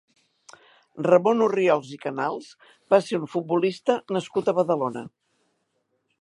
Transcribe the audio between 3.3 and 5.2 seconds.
futbolista nascut a Badalona.